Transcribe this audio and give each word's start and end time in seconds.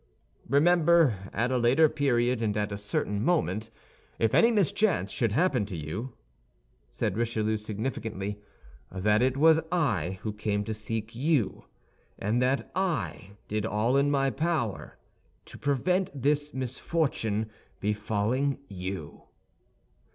"Remember 0.49 1.29
at 1.31 1.51
a 1.51 1.59
later 1.59 1.87
period 1.87 2.41
and 2.41 2.57
at 2.57 2.71
a 2.71 2.75
certain 2.79 3.23
moment, 3.23 3.69
if 4.17 4.33
any 4.33 4.49
mischance 4.49 5.11
should 5.11 5.31
happen 5.31 5.63
to 5.67 5.77
you," 5.77 6.13
said 6.89 7.15
Richelieu, 7.17 7.55
significantly, 7.55 8.41
"that 8.91 9.21
it 9.21 9.37
was 9.37 9.59
I 9.71 10.17
who 10.23 10.33
came 10.33 10.63
to 10.63 10.73
seek 10.73 11.13
you, 11.15 11.65
and 12.17 12.41
that 12.41 12.71
I 12.75 13.33
did 13.47 13.63
all 13.63 13.95
in 13.95 14.09
my 14.09 14.31
power 14.31 14.97
to 15.45 15.57
prevent 15.59 16.09
this 16.19 16.51
misfortune 16.51 17.51
befalling 17.79 18.57
you." 18.69 19.25